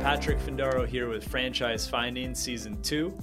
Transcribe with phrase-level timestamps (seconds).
[0.00, 3.14] Patrick Findaro here with Franchise Finding Season 2.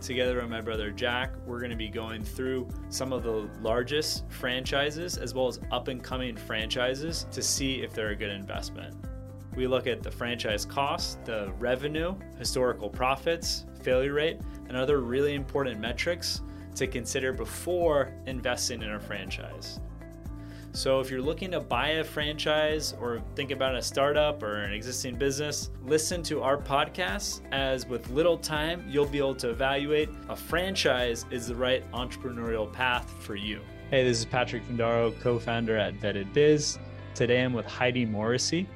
[0.00, 4.24] Together with my brother Jack, we're going to be going through some of the largest
[4.30, 8.96] franchises as well as up and coming franchises to see if they're a good investment.
[9.54, 15.34] We look at the franchise cost, the revenue, historical profits, failure rate, and other really
[15.34, 16.40] important metrics
[16.76, 19.78] to consider before investing in a franchise.
[20.72, 24.72] So, if you're looking to buy a franchise or think about a startup or an
[24.72, 30.10] existing business, listen to our podcast as with little time, you'll be able to evaluate
[30.28, 33.60] a franchise is the right entrepreneurial path for you.
[33.90, 36.78] Hey, this is Patrick Findaro, co founder at Vetted Biz.
[37.16, 38.68] Today I'm with Heidi Morrissey,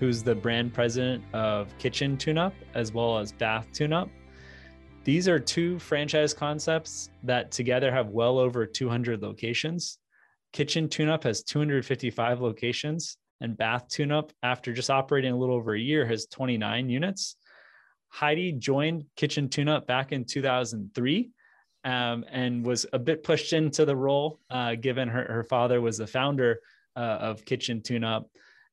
[0.00, 4.08] who's the brand president of Kitchen Tune Up as well as Bath Tune Up.
[5.04, 9.98] These are two franchise concepts that together have well over 200 locations
[10.52, 15.56] Kitchen Tune Up has 255 locations, and Bath Tune Up, after just operating a little
[15.56, 17.36] over a year, has 29 units.
[18.08, 21.30] Heidi joined Kitchen Tune Up back in 2003
[21.84, 25.98] um, and was a bit pushed into the role, uh, given her, her father was
[25.98, 26.60] the founder
[26.94, 28.28] uh, of Kitchen Tune Up.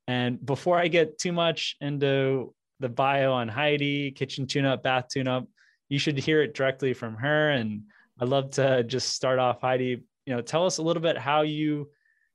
[0.08, 5.08] And before I get too much into the bio on Heidi, Kitchen Tune Up, Bath
[5.10, 5.48] Tune Up,
[5.88, 7.52] you should hear it directly from her.
[7.52, 7.84] And
[8.20, 11.42] I'd love to just start off, Heidi, you know tell us a little bit how
[11.42, 11.90] you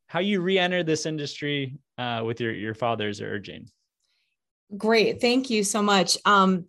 [0.09, 3.69] how you re-entered this industry uh, with your your father's urging
[4.79, 5.21] Great.
[5.21, 6.17] Thank you so much.
[6.25, 6.67] Um,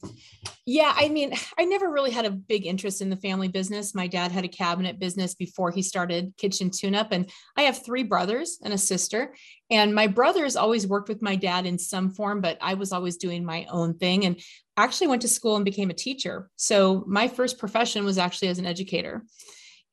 [0.65, 3.95] yeah, I mean, I never really had a big interest in the family business.
[3.95, 7.13] My dad had a cabinet business before he started Kitchen Tune Up.
[7.13, 9.33] And I have three brothers and a sister.
[9.71, 13.15] And my brothers always worked with my dad in some form, but I was always
[13.17, 14.39] doing my own thing and
[14.77, 16.51] actually went to school and became a teacher.
[16.57, 19.23] So my first profession was actually as an educator.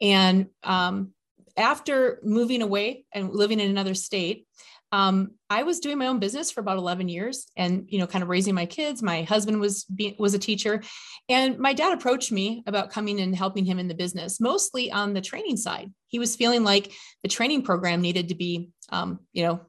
[0.02, 1.12] And um,
[1.56, 4.46] after moving away and living in another state,
[4.92, 8.22] um, I was doing my own business for about 11 years and, you know, kind
[8.22, 9.02] of raising my kids.
[9.02, 10.82] My husband was, be, was a teacher
[11.30, 15.14] and my dad approached me about coming and helping him in the business, mostly on
[15.14, 15.90] the training side.
[16.08, 19.62] He was feeling like the training program needed to be, um, you know,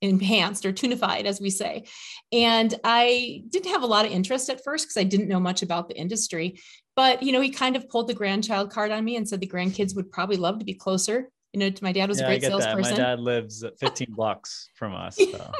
[0.00, 1.84] enhanced or tunified, as we say.
[2.32, 5.62] And I didn't have a lot of interest at first because I didn't know much
[5.62, 6.60] about the industry.
[6.96, 9.46] But you know, he kind of pulled the grandchild card on me and said the
[9.46, 11.30] grandkids would probably love to be closer.
[11.52, 12.92] You know, my dad was yeah, a great salesperson.
[12.92, 15.16] My dad lives 15 blocks from us.
[15.16, 15.52] So.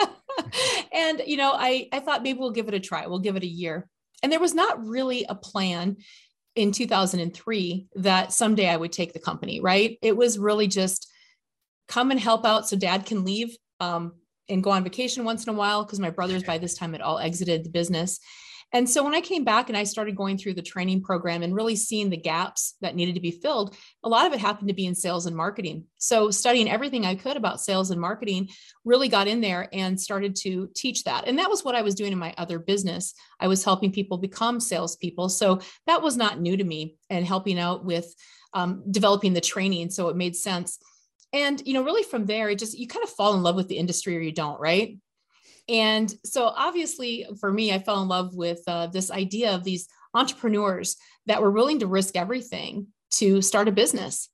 [0.92, 3.06] and you know, I I thought maybe we'll give it a try.
[3.06, 3.88] We'll give it a year.
[4.22, 5.96] And there was not really a plan
[6.56, 9.96] in 2003 that someday I would take the company, right?
[10.02, 11.08] It was really just
[11.86, 14.14] come and help out so dad can leave um,
[14.48, 17.02] and go on vacation once in a while because my brothers by this time had
[17.02, 18.20] all exited the business.
[18.72, 21.54] And so when I came back and I started going through the training program and
[21.54, 24.74] really seeing the gaps that needed to be filled, a lot of it happened to
[24.74, 25.84] be in sales and marketing.
[25.96, 28.50] So studying everything I could about sales and marketing
[28.84, 31.26] really got in there and started to teach that.
[31.26, 33.14] And that was what I was doing in my other business.
[33.40, 35.30] I was helping people become salespeople.
[35.30, 38.14] So that was not new to me and helping out with
[38.52, 39.90] um, developing the training.
[39.90, 40.78] So it made sense.
[41.32, 43.68] And, you know, really from there, it just, you kind of fall in love with
[43.68, 44.96] the industry or you don't, right?
[45.68, 49.88] And so obviously for me, I fell in love with uh, this idea of these
[50.14, 50.96] entrepreneurs
[51.26, 54.30] that were willing to risk everything to start a business.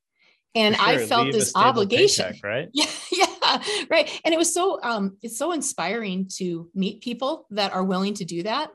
[0.54, 2.68] And sure, I felt this obligation, paycheck, right?
[2.74, 4.20] Yeah, yeah, right.
[4.24, 8.24] And it was so um, it's so inspiring to meet people that are willing to
[8.24, 8.70] do that.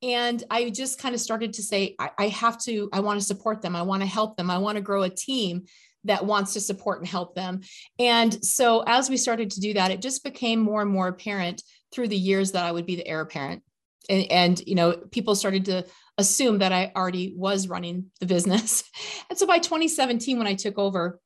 [0.00, 3.26] And I just kind of started to say, I, I have to, I want to
[3.26, 3.74] support them.
[3.74, 4.48] I want to help them.
[4.48, 5.64] I want to grow a team
[6.08, 7.60] that wants to support and help them.
[7.98, 11.62] And so as we started to do that, it just became more and more apparent
[11.92, 13.62] through the years that I would be the heir apparent.
[14.10, 15.86] And, and you know, people started to
[16.16, 18.84] assume that I already was running the business.
[19.30, 21.20] And so by 2017, when I took over,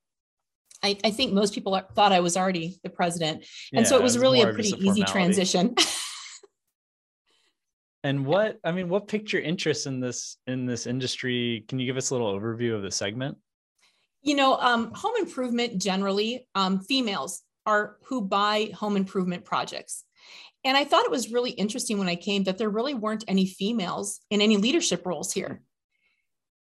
[0.83, 3.47] I, I think most people thought I was already the president.
[3.73, 5.77] And yeah, so it was, it was really a pretty a easy transition.
[8.05, 11.87] and what i mean what piqued your interest in this in this industry can you
[11.87, 13.37] give us a little overview of the segment
[14.23, 20.05] you know, um, home improvement generally, um, females are who buy home improvement projects.
[20.65, 23.47] And I thought it was really interesting when I came that there really weren't any
[23.47, 25.61] females in any leadership roles here.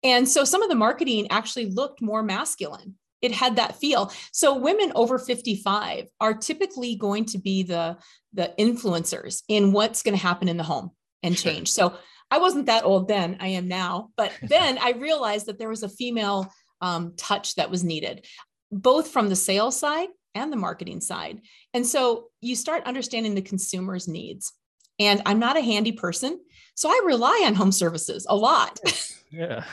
[0.03, 2.95] And so some of the marketing actually looked more masculine.
[3.21, 4.11] It had that feel.
[4.31, 7.97] So women over 55 are typically going to be the,
[8.33, 10.91] the influencers in what's going to happen in the home
[11.23, 11.71] and change.
[11.71, 11.95] So
[12.29, 14.09] I wasn't that old then, I am now.
[14.15, 16.51] But then I realized that there was a female
[16.81, 18.25] um, touch that was needed,
[18.71, 21.41] both from the sales side and the marketing side.
[21.73, 24.53] And so you start understanding the consumer's needs.
[24.99, 26.39] And I'm not a handy person,
[26.75, 28.79] so I rely on home services a lot.
[29.29, 29.65] Yeah.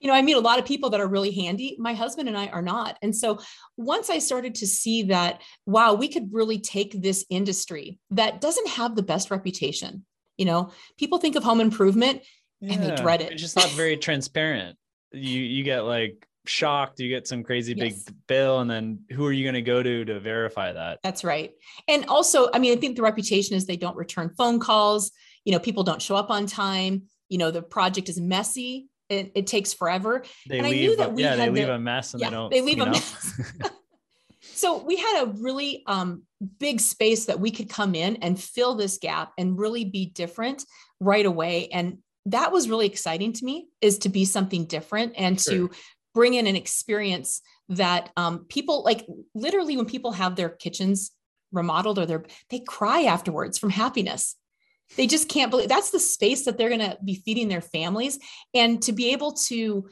[0.00, 1.76] you know, I meet a lot of people that are really handy.
[1.78, 2.96] My husband and I are not.
[3.02, 3.40] And so
[3.76, 8.68] once I started to see that, wow, we could really take this industry that doesn't
[8.68, 10.06] have the best reputation
[10.38, 12.22] You know, people think of home improvement
[12.60, 13.32] yeah, and they dread it.
[13.32, 14.78] It's just not very transparent.
[15.12, 18.04] You you get like shocked, you get some crazy yes.
[18.04, 21.00] big bill, and then who are you going to go to to verify that?
[21.02, 21.52] That's right.
[21.88, 25.12] And also, I mean, I think the reputation is they don't return phone calls.
[25.44, 27.02] You know, people don't show up on time.
[27.28, 28.88] You know, the project is messy.
[29.08, 30.22] It, it takes forever.
[30.48, 32.36] They and leave, I knew that we yeah, they leave a mess and yeah, they
[32.36, 32.50] don't.
[32.50, 33.40] They leave a mess.
[34.42, 36.22] so we had a really um,
[36.58, 40.64] big space that we could come in and fill this gap and really be different
[41.00, 41.68] right away.
[41.72, 41.98] And
[42.30, 45.54] that was really exciting to me is to be something different and sure.
[45.54, 45.70] to
[46.14, 51.12] bring in an experience that um, people like literally when people have their kitchens
[51.52, 54.36] remodeled or they're they cry afterwards from happiness
[54.96, 58.18] they just can't believe that's the space that they're going to be feeding their families
[58.54, 59.88] and to be able to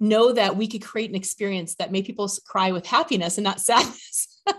[0.00, 3.60] know that we could create an experience that made people cry with happiness and not
[3.68, 4.33] sadness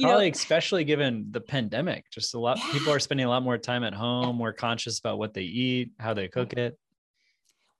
[0.00, 2.72] Probably know, especially given the pandemic, just a lot yeah.
[2.72, 4.32] people are spending a lot more time at home, yeah.
[4.32, 6.78] more conscious about what they eat, how they cook it.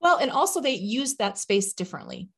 [0.00, 2.28] Well, and also they use that space differently.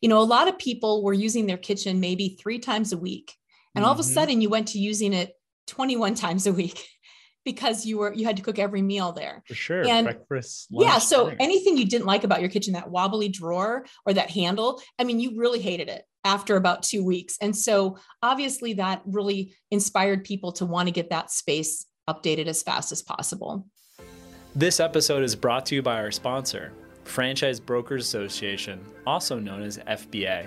[0.00, 3.34] You know, a lot of people were using their kitchen maybe three times a week.
[3.74, 3.86] And mm-hmm.
[3.86, 4.12] all of a mm-hmm.
[4.12, 5.32] sudden you went to using it
[5.68, 6.86] 21 times a week
[7.44, 9.42] because you were you had to cook every meal there.
[9.46, 9.86] For sure.
[9.86, 10.68] And breakfast.
[10.70, 10.98] Lunch, yeah.
[10.98, 11.36] So dinner.
[11.40, 15.20] anything you didn't like about your kitchen, that wobbly drawer or that handle, I mean,
[15.20, 17.36] you really hated it after about two weeks.
[17.40, 22.62] And so obviously that really inspired people to want to get that space updated as
[22.62, 23.66] fast as possible.
[24.54, 26.72] This episode is brought to you by our sponsor,
[27.04, 30.46] Franchise Brokers Association, also known as FBA.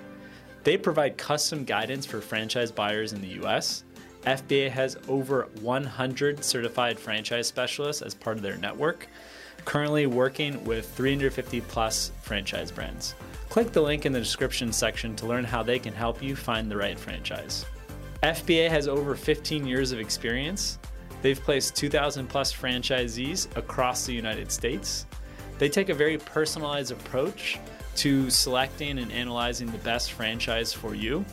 [0.63, 3.83] They provide custom guidance for franchise buyers in the US.
[4.25, 9.07] FBA has over 100 certified franchise specialists as part of their network,
[9.65, 13.15] currently working with 350 plus franchise brands.
[13.55, 16.69] Click the link in the description section to learn how they can help you find
[16.69, 17.65] the right franchise.
[18.21, 20.77] FBA has over 15 years of experience.
[21.21, 25.05] They've placed 2,000 plus franchisees across the United States.
[25.57, 27.57] They take a very personalized approach
[27.95, 31.23] to selecting and analyzing the best franchise for you.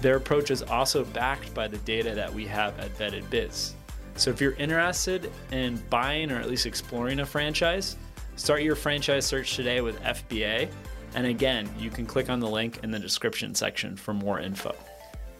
[0.00, 3.74] Their approach is also backed by the data that we have at Vetted Biz.
[4.16, 7.98] So if you're interested in buying or at least exploring a franchise,
[8.36, 10.70] start your franchise search today with FBA
[11.14, 14.74] and again, you can click on the link in the description section for more info.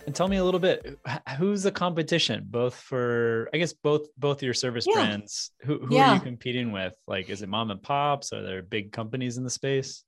[0.06, 0.98] And tell me a little bit,
[1.38, 4.94] who's the competition, both for, I guess, both both your service yeah.
[4.94, 5.52] brands.
[5.62, 6.10] Who, who yeah.
[6.10, 6.94] are you competing with?
[7.06, 8.32] Like, is it mom and pops?
[8.32, 10.02] Are there big companies in the space?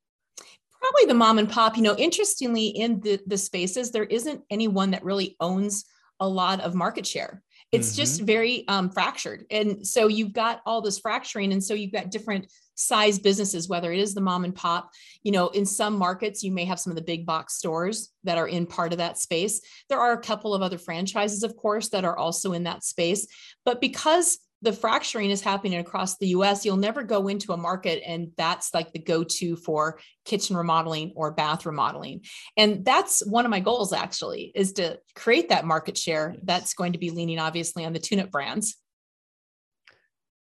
[0.81, 1.77] Probably the mom and pop.
[1.77, 5.85] You know, interestingly, in the the spaces, there isn't anyone that really owns
[6.19, 7.97] a lot of market share it's mm-hmm.
[7.97, 9.45] just very um, fractured.
[9.51, 13.93] And so you've got all this fracturing and so you've got different size businesses whether
[13.93, 14.91] it is the mom and pop.
[15.23, 18.39] You know in some markets you may have some of the big box stores that
[18.39, 19.61] are in part of that space.
[19.89, 23.27] There are a couple of other franchises of course that are also in that space.
[23.65, 28.03] But because the fracturing is happening across the US, you'll never go into a market
[28.07, 32.25] and that's like the go to for kitchen remodeling or bath remodeling.
[32.57, 36.93] And that's one of my goals actually is to create that market share that's going
[36.93, 38.77] to be leaning obviously on the tune up brands.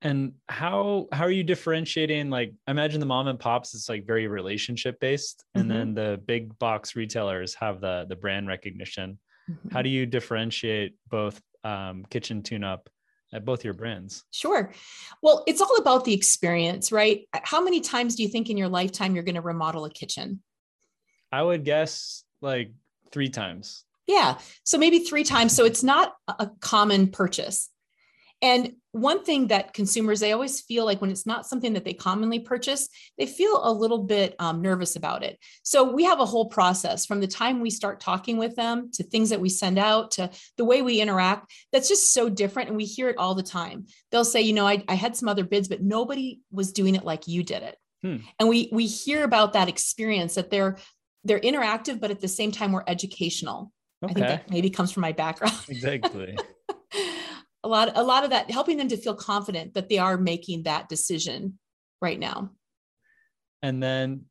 [0.03, 4.07] And how how are you differentiating like I imagine the mom and pops it's like
[4.07, 5.73] very relationship based and mm-hmm.
[5.73, 9.19] then the big box retailers have the the brand recognition.
[9.51, 9.71] Mm-hmm.
[9.71, 12.89] How do you differentiate both um, kitchen tune up
[13.33, 14.25] at both your brands?
[14.31, 14.73] Sure.
[15.23, 17.29] Well, it's all about the experience, right?
[17.33, 19.91] Uh, how many times do you think in your lifetime you're going to remodel a
[19.91, 20.43] kitchen?
[21.31, 22.73] I would guess like
[23.13, 23.85] three times.
[24.07, 24.39] Yeah.
[24.65, 25.55] So maybe three times.
[25.55, 27.71] So it's not a common purchase.
[28.41, 31.93] And one thing that consumers, they always feel like when it's not something that they
[31.93, 35.39] commonly purchase, they feel a little bit um, nervous about it.
[35.63, 39.03] So we have a whole process from the time we start talking with them to
[39.03, 42.69] things that we send out to the way we interact that's just so different.
[42.69, 43.87] And we hear it all the time.
[44.11, 47.05] They'll say, you know, I, I had some other bids, but nobody was doing it
[47.05, 47.77] like you did it.
[48.03, 48.17] Hmm.
[48.39, 50.79] And we we hear about that experience that they're
[51.25, 53.73] they're interactive, but at the same time, we're educational.
[54.05, 54.11] Okay.
[54.11, 55.55] I think that maybe comes from my background.
[55.69, 56.37] Exactly.
[57.65, 60.63] A lot a lot of that helping them to feel confident that they are making
[60.65, 61.59] that decision
[62.01, 62.51] right now.
[63.63, 64.25] And then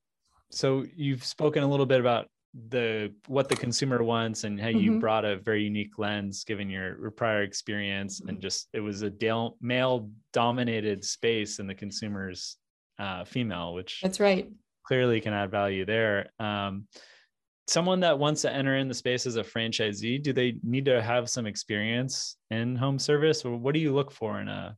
[0.51, 2.27] so you've spoken a little bit about
[2.69, 5.00] the what the consumer wants and how you mm-hmm.
[5.00, 9.12] brought a very unique lens given your, your prior experience and just it was a
[9.62, 12.57] male dominated space and the consumer's
[13.00, 14.50] uh, female which that's right.
[14.84, 16.29] clearly can add value there.
[16.39, 16.88] Um,
[17.67, 21.01] someone that wants to enter in the space as a franchisee do they need to
[21.01, 23.43] have some experience in home service?
[23.45, 24.75] Or what do you look for in a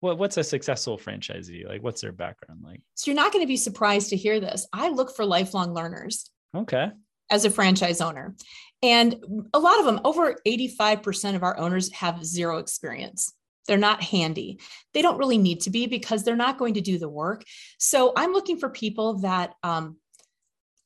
[0.00, 1.66] what, what's a successful franchisee?
[1.66, 2.80] Like what's their background like?
[2.94, 4.66] So you're not going to be surprised to hear this.
[4.72, 6.90] I look for lifelong learners okay.
[7.30, 8.34] as a franchise owner.
[8.82, 9.16] And
[9.54, 13.32] a lot of them over 85% of our owners have zero experience.
[13.66, 14.60] They're not handy.
[14.94, 17.42] They don't really need to be because they're not going to do the work.
[17.78, 19.96] So I'm looking for people that um,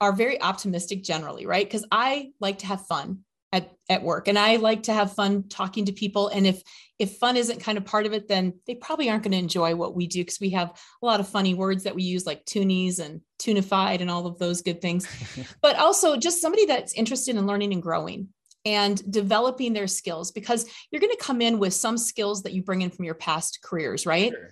[0.01, 1.67] are very optimistic generally, right?
[1.67, 3.21] Because I like to have fun
[3.53, 6.29] at, at work and I like to have fun talking to people.
[6.29, 6.63] And if
[6.99, 9.75] if fun isn't kind of part of it, then they probably aren't going to enjoy
[9.75, 12.45] what we do because we have a lot of funny words that we use like
[12.45, 15.09] toonies and tunified and all of those good things.
[15.63, 18.29] but also just somebody that's interested in learning and growing
[18.67, 22.63] and developing their skills because you're going to come in with some skills that you
[22.63, 24.33] bring in from your past careers, right?
[24.33, 24.51] Sure.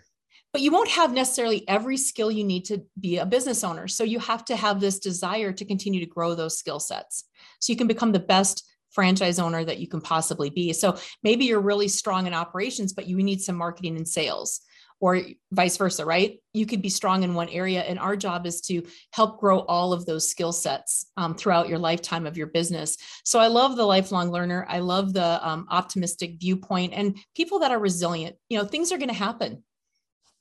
[0.59, 3.87] But you won't have necessarily every skill you need to be a business owner.
[3.87, 7.23] So you have to have this desire to continue to grow those skill sets
[7.61, 10.73] so you can become the best franchise owner that you can possibly be.
[10.73, 14.61] So maybe you're really strong in operations, but you need some marketing and sales
[14.99, 15.21] or
[15.53, 16.41] vice versa, right?
[16.53, 19.93] You could be strong in one area, and our job is to help grow all
[19.93, 22.97] of those skill sets um, throughout your lifetime of your business.
[23.25, 24.67] So I love the lifelong learner.
[24.69, 28.35] I love the um, optimistic viewpoint and people that are resilient.
[28.49, 29.63] You know, things are going to happen.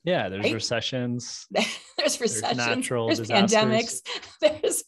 [0.03, 0.53] Yeah, there's right?
[0.53, 1.47] recessions.
[1.51, 2.57] there's recessions.
[2.57, 4.01] There's, natural there's pandemics.
[4.41, 4.83] There's,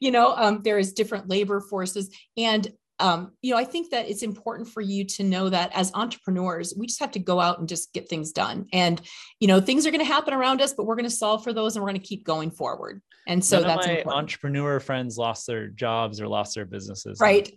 [0.00, 4.08] you know, um, there is different labor forces, and um, you know, I think that
[4.08, 7.58] it's important for you to know that as entrepreneurs, we just have to go out
[7.58, 8.66] and just get things done.
[8.72, 9.00] And,
[9.40, 11.52] you know, things are going to happen around us, but we're going to solve for
[11.52, 13.02] those and we're going to keep going forward.
[13.26, 14.22] And so None that's my important.
[14.22, 17.18] entrepreneur friends lost their jobs or lost their businesses.
[17.20, 17.52] Right.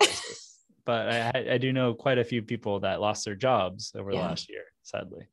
[0.85, 4.21] but I, I, do know quite a few people that lost their jobs over yeah.
[4.21, 5.27] the last year, sadly.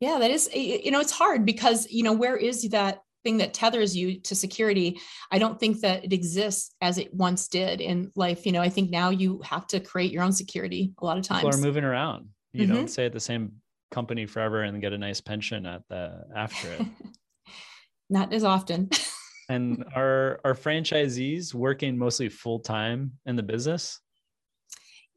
[0.00, 3.52] Yeah, that is, you know, it's hard because, you know, where is that thing that
[3.52, 5.00] tethers you to security?
[5.32, 8.68] I don't think that it exists as it once did in life you know i
[8.68, 11.62] think now you have to create your own security a lot of times people are
[11.62, 12.74] moving around you mm-hmm.
[12.74, 13.52] don't stay at the same
[13.90, 16.86] company forever and get a nice pension at the after it.
[18.10, 18.90] Not as often.
[19.50, 23.98] And are are franchisees working mostly full time in the business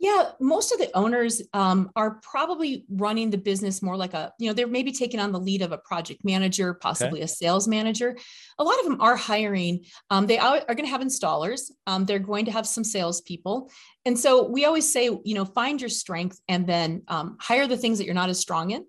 [0.02, 4.48] yeah, most of the owners um, are probably running the business more like a, you
[4.48, 7.26] know, they're maybe taking on the lead of a project manager, possibly okay.
[7.26, 8.18] a sales manager.
[8.58, 9.86] A lot of them are hiring.
[10.10, 11.70] Um, they are, are going to have installers.
[11.86, 13.70] Um, they're going to have some salespeople.
[14.04, 17.78] And so we always say, you know, find your strength and then um, hire the
[17.78, 18.82] things that you're not as strong in.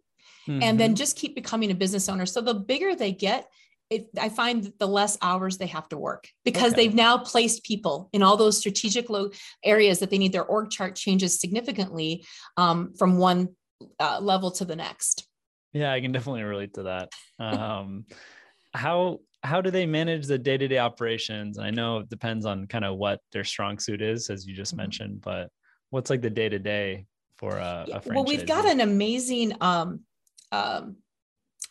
[0.48, 0.62] Mm-hmm.
[0.62, 2.24] And then just keep becoming a business owner.
[2.24, 3.48] So the bigger they get,
[3.92, 6.82] it, I find the less hours they have to work because okay.
[6.82, 9.30] they've now placed people in all those strategic low
[9.64, 12.24] areas that they need their org chart changes significantly
[12.56, 13.50] um, from one
[14.00, 15.26] uh, level to the next.
[15.72, 17.10] Yeah, I can definitely relate to that.
[17.38, 18.04] Um,
[18.72, 21.58] how how do they manage the day to day operations?
[21.58, 24.72] I know it depends on kind of what their strong suit is, as you just
[24.72, 24.82] mm-hmm.
[24.82, 25.20] mentioned.
[25.22, 25.50] But
[25.90, 27.06] what's like the day to day
[27.36, 30.02] for a, a Well, we've got an amazing um,
[30.52, 30.96] um,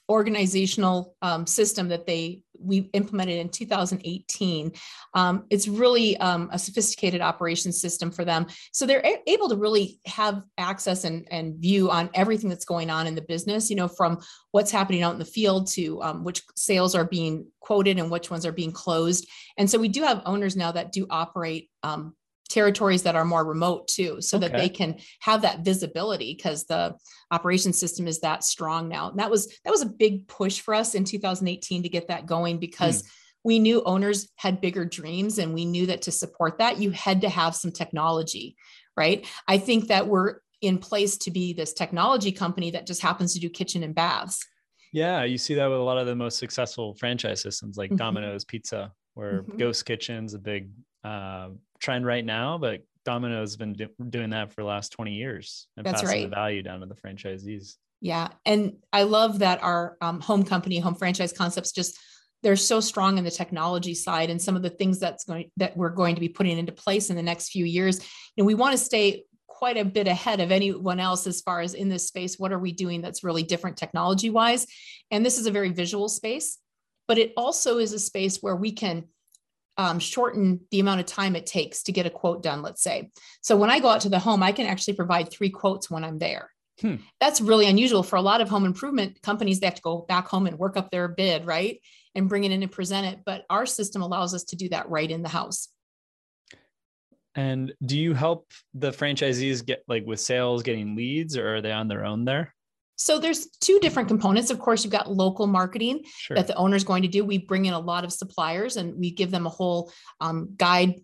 [0.10, 4.72] organizational um, system that they we implemented in 2018
[5.16, 8.46] um, it's really um, a sophisticated operation system for them.
[8.72, 12.90] So they're a- able to really have access and, and view on everything that's going
[12.90, 14.20] on in the business you know from
[14.52, 18.30] what's happening out in the field to um, which sales are being quoted and which
[18.30, 19.28] ones are being closed.
[19.58, 22.16] And so we do have owners now that do operate um,
[22.52, 24.48] territories that are more remote too so okay.
[24.48, 26.94] that they can have that visibility because the
[27.32, 30.74] operation system is that strong now and that was that was a big push for
[30.74, 33.10] us in 2018 to get that going because mm.
[33.46, 37.22] we knew owners had bigger dreams and we knew that to support that you had
[37.22, 38.56] to have some technology
[38.98, 43.34] right i think that we're in place to be this technology company that just happens
[43.34, 44.46] to do kitchen and baths
[44.92, 47.98] yeah you see that with a lot of the most successful franchise systems like mm-hmm.
[47.98, 49.58] domino's pizza where mm-hmm.
[49.58, 50.70] ghost kitchens a big
[51.04, 51.50] uh,
[51.82, 55.86] trend right now, but Domino's been do- doing that for the last 20 years and
[55.86, 56.30] That's passing right.
[56.30, 57.76] the value down to the franchisees.
[58.00, 58.30] Yeah.
[58.46, 62.00] And I love that our um, home company, home franchise concepts just
[62.44, 65.78] they're so strong in the technology side and some of the things that's going that
[65.78, 68.00] we're going to be putting into place in the next few years.
[68.36, 71.62] You know, we want to stay quite a bit ahead of anyone else as far
[71.62, 72.40] as in this space.
[72.40, 74.66] What are we doing that's really different technology wise?
[75.12, 76.58] And this is a very visual space,
[77.08, 79.06] but it also is a space where we can
[79.78, 83.10] um, shorten the amount of time it takes to get a quote done, let's say.
[83.42, 86.04] So when I go out to the home, I can actually provide three quotes when
[86.04, 86.52] I'm there.
[86.82, 86.96] Hmm.
[87.20, 89.60] That's really unusual for a lot of home improvement companies.
[89.60, 91.80] They have to go back home and work up their bid, right?
[92.16, 93.20] And bring it in and present it.
[93.26, 95.70] But our system allows us to do that right in the house.
[97.36, 101.72] And do you help the franchisees get like with sales, getting leads, or are they
[101.72, 102.54] on their own there?
[103.02, 104.52] So there's two different components.
[104.52, 106.36] Of course, you've got local marketing sure.
[106.36, 107.26] that the owner is going to do.
[107.26, 110.96] We bring in a lot of suppliers and we give them a whole um, guide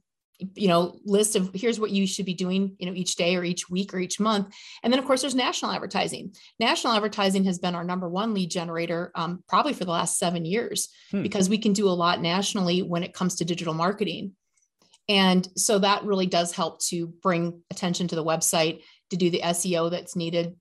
[0.54, 3.44] you know list of here's what you should be doing you know each day or
[3.44, 7.58] each week or each month and then of course there's national advertising national advertising has
[7.58, 11.24] been our number one lead generator um, probably for the last seven years hmm.
[11.24, 14.34] because we can do a lot nationally when it comes to digital marketing
[15.10, 19.42] and so that really does help to bring attention to the website to do the
[19.42, 20.56] seo that's needed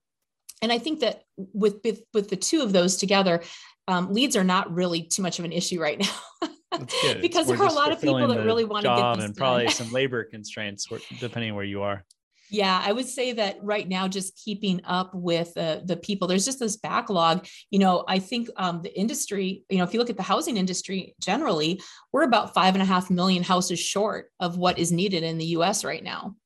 [0.63, 3.43] and I think that with with, with the two of those together,
[3.89, 6.49] um, leads are not really too much of an issue right now.
[7.21, 9.69] because there are a lot of people that really want to get this and probably
[9.71, 10.87] some labor constraints
[11.21, 12.05] depending where you are.
[12.49, 16.45] Yeah, I would say that right now, just keeping up with uh, the people, there's
[16.45, 17.47] just this backlog.
[17.71, 20.57] You know, I think um, the industry, you know, if you look at the housing
[20.57, 21.81] industry generally,
[22.13, 25.47] we're about five and a half million houses short of what is needed in the
[25.47, 26.37] US right now.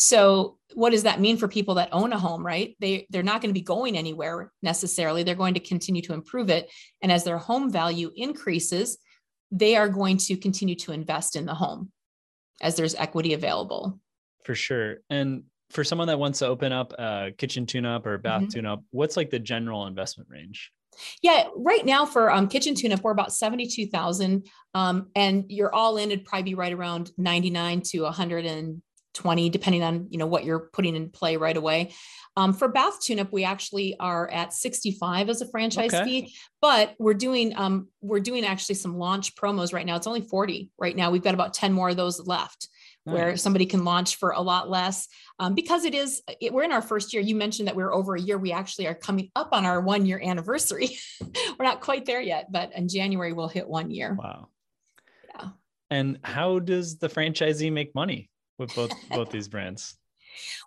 [0.00, 2.76] So, what does that mean for people that own a home, right?
[2.78, 5.22] They, they're not going to be going anywhere necessarily.
[5.22, 6.70] They're going to continue to improve it.
[7.02, 8.98] And as their home value increases,
[9.50, 11.90] they are going to continue to invest in the home
[12.60, 13.98] as there's equity available
[14.48, 14.96] for sure.
[15.10, 18.48] And for someone that wants to open up a kitchen tune up or bath mm-hmm.
[18.48, 20.72] tune up, what's like the general investment range?
[21.22, 24.46] Yeah, right now for um, kitchen tune up, we're about 72,000.
[24.74, 28.06] Um, and you're all in, it'd probably be right around 99 to
[29.22, 31.92] 120, depending on, you know, what you're putting in play right away.
[32.36, 36.04] Um, for bath tune up, we actually are at 65 as a franchise okay.
[36.04, 39.96] fee, but we're doing, um, we're doing actually some launch promos right now.
[39.96, 41.10] It's only 40 right now.
[41.10, 42.68] We've got about 10 more of those left
[43.04, 45.08] where somebody can launch for a lot less.
[45.38, 47.22] Um, because it is it, we're in our first year.
[47.22, 48.36] You mentioned that we are over a year.
[48.36, 50.98] We actually are coming up on our one year anniversary.
[51.58, 54.14] We're not quite there yet but in january we'll hit one year.
[54.14, 54.48] Wow.
[55.34, 55.48] Yeah.
[55.90, 59.96] And how does the franchisee make money with both both these brands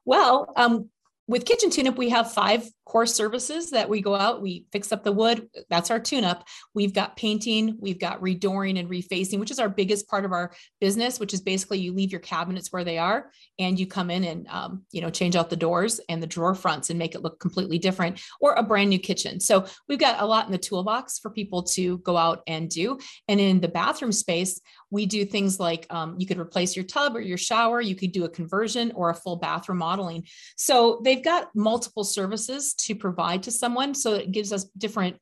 [0.05, 0.89] well um,
[1.27, 4.91] with kitchen tune up we have five core services that we go out, we fix
[4.91, 5.47] up the wood.
[5.69, 6.45] That's our tune up.
[6.73, 10.51] We've got painting, we've got redooring and refacing, which is our biggest part of our
[10.81, 14.25] business, which is basically you leave your cabinets where they are and you come in
[14.25, 17.21] and, um, you know, change out the doors and the drawer fronts and make it
[17.21, 19.39] look completely different or a brand new kitchen.
[19.39, 22.99] So we've got a lot in the toolbox for people to go out and do.
[23.29, 24.59] And in the bathroom space,
[24.91, 28.11] we do things like um, you could replace your tub or your shower, you could
[28.11, 30.25] do a conversion or a full bathroom modeling.
[30.57, 33.95] So they've got multiple services to provide to someone.
[33.95, 35.17] So it gives us different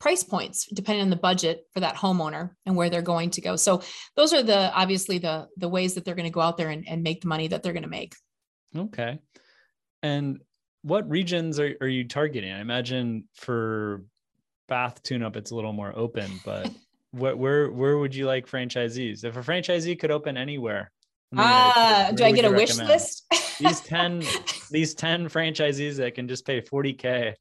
[0.00, 3.54] price points depending on the budget for that homeowner and where they're going to go.
[3.54, 3.82] So
[4.16, 6.86] those are the obviously the the ways that they're going to go out there and,
[6.88, 8.16] and make the money that they're going to make.
[8.76, 9.20] Okay.
[10.02, 10.40] And
[10.82, 12.52] what regions are, are you targeting?
[12.52, 14.02] I imagine for
[14.66, 16.68] bath tune up it's a little more open, but
[17.12, 19.24] what where where would you like franchisees?
[19.24, 20.90] If a franchisee could open anywhere,
[21.36, 23.24] Ah, uh, do I get a wish list?
[23.58, 24.22] these 10
[24.70, 27.34] these 10 franchisees that can just pay 40k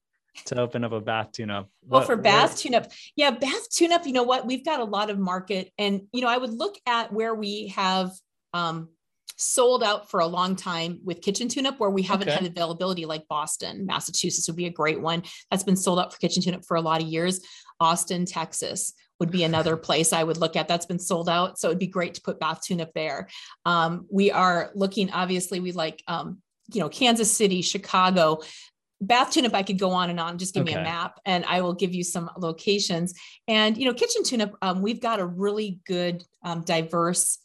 [0.45, 1.69] to open up a bath tune up.
[1.85, 4.45] Well, for bath tune up, yeah, bath tune up, you know what?
[4.45, 7.67] We've got a lot of market and you know, I would look at where we
[7.69, 8.11] have
[8.53, 8.89] um
[9.37, 12.37] sold out for a long time with kitchen tune up where we haven't okay.
[12.37, 15.23] had availability like Boston, Massachusetts would be a great one.
[15.49, 17.41] That's been sold out for kitchen tune up for a lot of years.
[17.79, 20.67] Austin, Texas would be another place I would look at.
[20.67, 21.57] That's been sold out.
[21.57, 23.29] So it'd be great to put bath tune up there.
[23.65, 26.41] Um, we are looking, obviously, we like, um,
[26.73, 28.39] you know, Kansas City, Chicago,
[29.03, 30.75] bath tune up i could go on and on just give okay.
[30.75, 33.15] me a map and i will give you some locations
[33.47, 37.39] and you know kitchen tune up um, we've got a really good um, diverse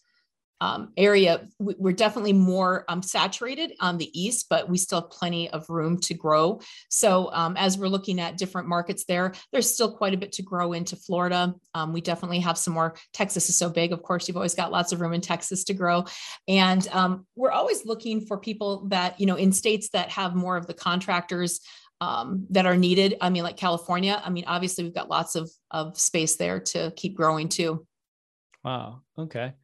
[0.61, 5.51] um, area, we're definitely more um, saturated on the east, but we still have plenty
[5.51, 6.61] of room to grow.
[6.89, 10.43] So um, as we're looking at different markets there, there's still quite a bit to
[10.43, 11.55] grow into Florida.
[11.75, 12.97] Um, we definitely have some more.
[13.13, 15.75] Texas is so big, of course, you've always got lots of room in Texas to
[15.75, 16.05] grow,
[16.49, 20.57] and um, we're always looking for people that you know in states that have more
[20.57, 21.61] of the contractors.
[21.99, 23.17] Um, that are needed.
[23.23, 24.21] I mean, like California.
[24.23, 27.87] I mean, obviously, we've got lots of of space there to keep growing too.
[28.63, 29.01] Wow.
[29.17, 29.55] Okay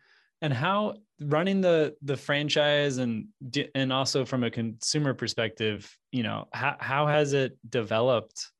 [0.42, 3.28] and how running the the franchise and
[3.74, 8.50] and also from a consumer perspective you know how, how has it developed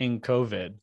[0.00, 0.74] in covid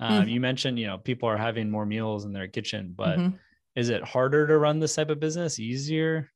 [0.00, 0.28] um, mm-hmm.
[0.28, 3.36] you mentioned you know people are having more meals in their kitchen but mm-hmm.
[3.76, 6.28] is it harder to run this type of business easier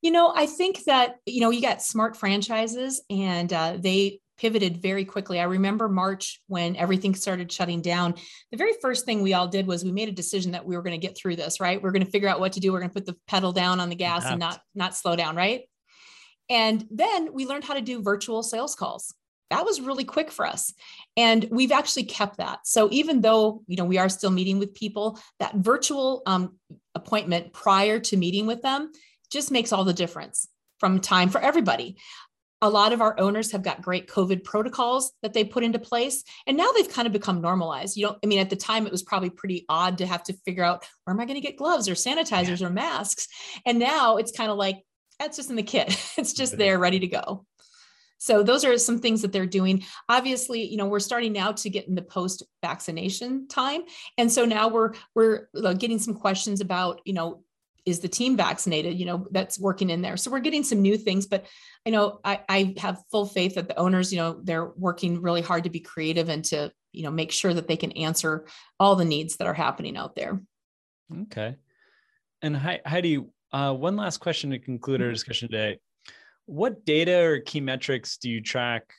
[0.00, 4.82] you know i think that you know you got smart franchises and uh, they pivoted
[4.82, 5.40] very quickly.
[5.40, 8.14] I remember March when everything started shutting down.
[8.50, 10.82] The very first thing we all did was we made a decision that we were
[10.82, 11.82] going to get through this, right?
[11.82, 12.72] We're going to figure out what to do.
[12.72, 15.36] We're going to put the pedal down on the gas and not not slow down,
[15.36, 15.62] right?
[16.48, 19.14] And then we learned how to do virtual sales calls.
[19.50, 20.72] That was really quick for us.
[21.16, 22.66] And we've actually kept that.
[22.66, 26.56] So even though, you know, we are still meeting with people, that virtual um,
[26.94, 28.90] appointment prior to meeting with them
[29.30, 31.96] just makes all the difference from time for everybody
[32.66, 36.24] a lot of our owners have got great COVID protocols that they put into place.
[36.46, 37.96] And now they've kind of become normalized.
[37.96, 40.32] You know, I mean, at the time it was probably pretty odd to have to
[40.44, 42.66] figure out where am I going to get gloves or sanitizers yeah.
[42.66, 43.28] or masks.
[43.64, 44.82] And now it's kind of like,
[45.20, 45.96] that's just in the kit.
[46.18, 47.46] It's just there ready to go.
[48.18, 49.84] So those are some things that they're doing.
[50.08, 53.82] Obviously, you know, we're starting now to get in the post vaccination time.
[54.16, 57.44] And so now we're we're uh, getting some questions about, you know,
[57.86, 60.16] is the team vaccinated you know that's working in there.
[60.16, 61.46] So we're getting some new things but
[61.86, 65.40] i know I, I have full faith that the owners you know they're working really
[65.40, 68.46] hard to be creative and to you know make sure that they can answer
[68.80, 70.40] all the needs that are happening out there.
[71.22, 71.56] Okay.
[72.42, 75.14] And heidi uh, one last question to conclude our mm-hmm.
[75.14, 75.78] discussion today.
[76.46, 78.92] What data or key metrics do you track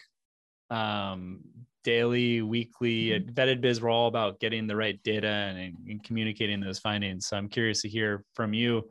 [0.69, 1.41] um,
[1.87, 3.11] daily, weekly.
[3.11, 3.29] Mm-hmm.
[3.29, 7.27] At Vetted Biz, we're all about getting the right data and, and communicating those findings.
[7.27, 8.89] So I'm curious to hear from you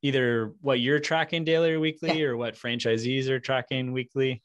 [0.00, 2.24] either what you're tracking daily or weekly yeah.
[2.24, 4.42] or what franchisees are tracking weekly.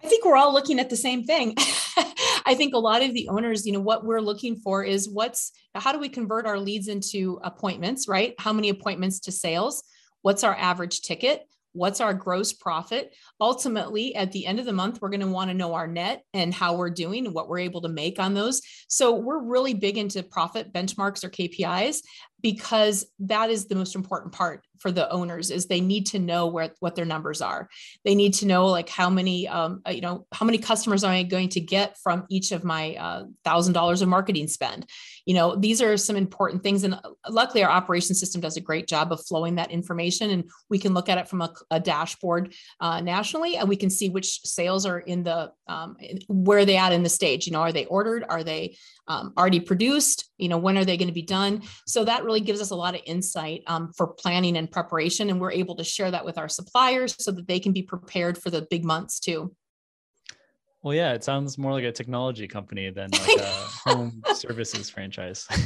[0.00, 1.56] I think we're all looking at the same thing.
[2.46, 5.50] I think a lot of the owners, you know, what we're looking for is what's
[5.74, 8.34] how do we convert our leads into appointments, right?
[8.38, 9.82] How many appointments to sales?
[10.22, 11.48] What's our average ticket?
[11.72, 13.14] What's our gross profit?
[13.40, 16.22] Ultimately at the end of the month we're going to want to know our net
[16.34, 18.60] and how we're doing and what we're able to make on those.
[18.88, 22.00] So we're really big into profit benchmarks or kpis
[22.42, 26.46] because that is the most important part for the owners is they need to know
[26.46, 27.68] where what their numbers are.
[28.04, 31.10] They need to know like how many um, uh, you know how many customers am
[31.10, 34.86] i going to get from each of my uh, thousand dollars of marketing spend?
[35.26, 38.60] You know these are some important things and uh, luckily our operation system does a
[38.60, 41.78] great job of flowing that information and we can look at it from a, a
[41.78, 45.96] dashboard uh, nationally and we can see which sales are in the um,
[46.28, 47.46] where are they at in the stage?
[47.46, 48.24] You know are they ordered?
[48.28, 48.76] Are they
[49.08, 51.62] um, already produced you know when are they going to be done?
[51.86, 55.40] So that really gives us a lot of insight um, for planning and preparation and
[55.40, 58.50] we're able to share that with our suppliers so that they can be prepared for
[58.50, 59.54] the big months too.
[60.82, 63.44] Well yeah it sounds more like a technology company than like a
[63.88, 65.46] home services franchise.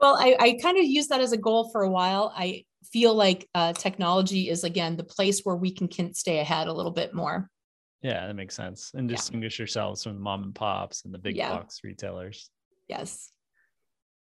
[0.00, 2.32] Well I, I kind of use that as a goal for a while.
[2.34, 6.68] I feel like uh, technology is again the place where we can, can stay ahead
[6.68, 7.50] a little bit more
[8.02, 9.62] yeah that makes sense and distinguish yeah.
[9.62, 11.50] yourselves from the mom and pops and the big yeah.
[11.50, 12.50] box retailers
[12.90, 13.30] Yes.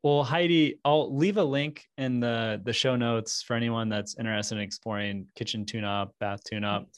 [0.03, 4.57] Well, Heidi, I'll leave a link in the the show notes for anyone that's interested
[4.57, 6.89] in exploring kitchen tune up, bath tune up.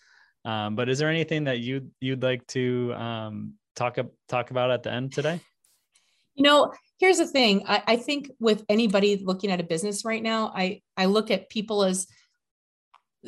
[0.45, 4.83] Um, but is there anything that you you'd like to um, talk talk about at
[4.83, 5.41] the end today?
[6.35, 7.65] You know, here's the thing.
[7.69, 11.51] I, I think with anybody looking at a business right now, I I look at
[11.51, 12.07] people as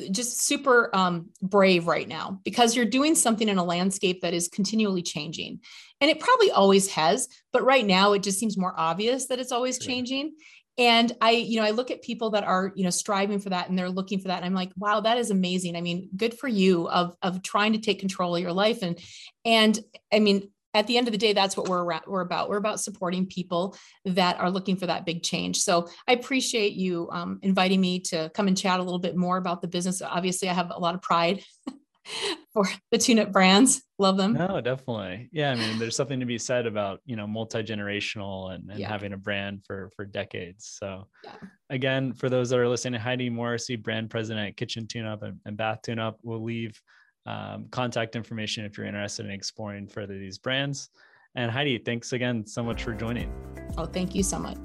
[0.09, 4.47] just super um, brave right now because you're doing something in a landscape that is
[4.47, 5.59] continually changing.
[5.99, 9.51] And it probably always has but right now it just seems more obvious that it's
[9.51, 10.33] always changing.
[10.77, 13.67] And i you know i look at people that are you know striving for that
[13.67, 15.75] and they're looking for that and i'm like wow that is amazing.
[15.75, 18.81] I mean good for you of of trying to take control of your life.
[18.81, 18.97] And
[19.43, 19.77] and
[20.11, 22.49] i mean at the end of the day, that's what we're we're about.
[22.49, 25.57] We're about supporting people that are looking for that big change.
[25.59, 29.37] So I appreciate you um, inviting me to come and chat a little bit more
[29.37, 30.01] about the business.
[30.01, 31.43] Obviously, I have a lot of pride
[32.53, 33.81] for the tune-up brands.
[33.99, 34.33] Love them.
[34.33, 35.29] No, definitely.
[35.31, 38.79] Yeah, I mean, there's something to be said about you know multi generational and, and
[38.79, 38.87] yeah.
[38.87, 40.77] having a brand for for decades.
[40.79, 41.35] So yeah.
[41.69, 45.39] again, for those that are listening, Heidi Morrissey, brand president at Kitchen Tune Up and,
[45.45, 46.81] and Bath Tune Up, will leave
[47.25, 50.89] um, contact information if you're interested in exploring further these brands.
[51.35, 53.31] And Heidi, thanks again so much for joining.
[53.77, 54.57] Oh, thank you so much.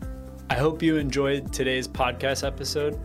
[0.51, 2.99] I hope you enjoyed today's podcast episode.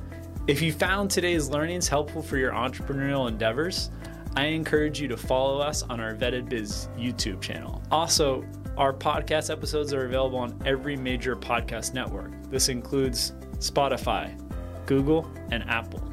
[0.47, 3.91] If you found today's learnings helpful for your entrepreneurial endeavors,
[4.35, 7.83] I encourage you to follow us on our Vetted Biz YouTube channel.
[7.91, 8.43] Also,
[8.77, 12.31] our podcast episodes are available on every major podcast network.
[12.49, 14.39] This includes Spotify,
[14.85, 16.10] Google, and Apple.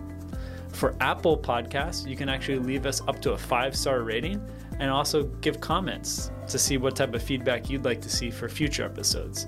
[0.72, 4.40] For Apple Podcasts, you can actually leave us up to a five star rating
[4.80, 8.48] and also give comments to see what type of feedback you'd like to see for
[8.48, 9.46] future episodes.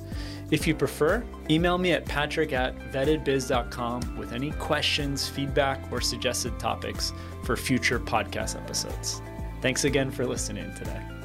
[0.50, 6.58] If you prefer, email me at patrick at vettedbiz.com with any questions, feedback, or suggested
[6.58, 7.12] topics
[7.44, 9.22] for future podcast episodes.
[9.62, 11.19] Thanks again for listening today.